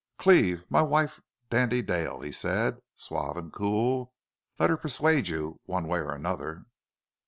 "Cleve, 0.17 0.65
my 0.67 0.81
wife, 0.81 1.21
Dandy 1.51 1.83
Dale," 1.83 2.21
he 2.21 2.31
said, 2.31 2.79
suave 2.95 3.37
and 3.37 3.53
cool. 3.53 4.15
"Let 4.57 4.71
her 4.71 4.77
persuade 4.77 5.27
you 5.27 5.59
one 5.65 5.87
way 5.87 5.99
or 5.99 6.11
another!" 6.13 6.65